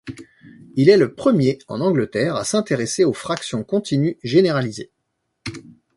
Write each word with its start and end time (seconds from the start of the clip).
Il 0.75 0.89
est 0.89 0.97
le 0.97 1.13
premier, 1.13 1.59
en 1.67 1.79
Angleterre, 1.79 2.35
à 2.35 2.43
s'intéresser 2.43 3.03
aux 3.05 3.13
fractions 3.13 3.63
continues 3.63 4.17
généralisées. 4.23 4.89